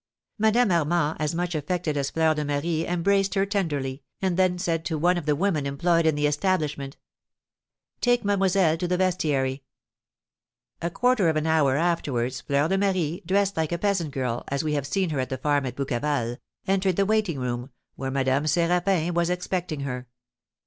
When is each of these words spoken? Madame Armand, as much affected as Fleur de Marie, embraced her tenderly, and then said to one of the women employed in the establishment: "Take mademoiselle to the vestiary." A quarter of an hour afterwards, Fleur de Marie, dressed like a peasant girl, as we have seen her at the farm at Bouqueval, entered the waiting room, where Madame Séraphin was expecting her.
Madame 0.39 0.71
Armand, 0.71 1.15
as 1.19 1.35
much 1.35 1.53
affected 1.53 1.95
as 1.95 2.09
Fleur 2.09 2.33
de 2.33 2.43
Marie, 2.43 2.87
embraced 2.87 3.35
her 3.35 3.45
tenderly, 3.45 4.01
and 4.19 4.35
then 4.35 4.57
said 4.57 4.83
to 4.83 4.97
one 4.97 5.15
of 5.15 5.27
the 5.27 5.35
women 5.35 5.67
employed 5.67 6.07
in 6.07 6.15
the 6.15 6.25
establishment: 6.25 6.97
"Take 7.99 8.25
mademoiselle 8.25 8.77
to 8.77 8.87
the 8.87 8.97
vestiary." 8.97 9.61
A 10.81 10.89
quarter 10.89 11.29
of 11.29 11.35
an 11.35 11.45
hour 11.45 11.75
afterwards, 11.75 12.41
Fleur 12.41 12.67
de 12.67 12.79
Marie, 12.79 13.21
dressed 13.27 13.55
like 13.55 13.71
a 13.71 13.77
peasant 13.77 14.09
girl, 14.09 14.43
as 14.47 14.63
we 14.63 14.73
have 14.73 14.87
seen 14.87 15.11
her 15.11 15.19
at 15.19 15.29
the 15.29 15.37
farm 15.37 15.67
at 15.67 15.75
Bouqueval, 15.75 16.37
entered 16.65 16.95
the 16.95 17.05
waiting 17.05 17.37
room, 17.37 17.69
where 17.95 18.09
Madame 18.09 18.45
Séraphin 18.45 19.11
was 19.13 19.29
expecting 19.29 19.81
her. 19.81 20.07